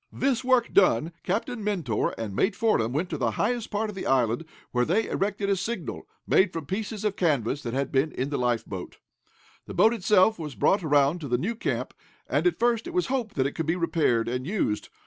[0.11, 4.07] This work done, Captain Mentor and Mate Fordam went to the highest part of the
[4.07, 8.31] island, where they erected a signal, made from pieces of canvas that had been in
[8.31, 8.97] the life boat.
[9.67, 11.93] The boat itself was brought around to the new camp,
[12.27, 14.89] and at first it was hoped that it could be repaired, and used.